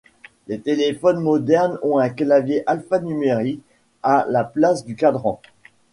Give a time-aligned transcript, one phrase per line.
[0.47, 3.61] Les téléphones modernes ont un clavier alphanumérique
[4.01, 5.39] à la place du cadran.